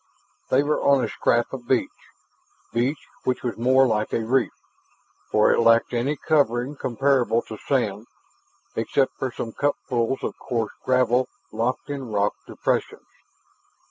They 0.49 0.63
were 0.63 0.81
on 0.81 1.03
a 1.03 1.07
scrap 1.07 1.53
of 1.53 1.67
beach 1.67 1.91
beach 2.73 3.05
which 3.23 3.43
was 3.43 3.55
more 3.55 3.85
like 3.85 4.11
a 4.13 4.21
reef, 4.25 4.51
for 5.29 5.51
it 5.53 5.61
lacked 5.61 5.93
any 5.93 6.15
covering 6.17 6.75
comparable 6.75 7.43
to 7.43 7.59
sand 7.67 8.07
except 8.75 9.15
for 9.19 9.31
some 9.31 9.51
cupfuls 9.53 10.23
of 10.23 10.39
coarse 10.39 10.73
gravel 10.83 11.27
locked 11.51 11.91
in 11.91 12.11
rock 12.11 12.33
depressions. 12.47 13.05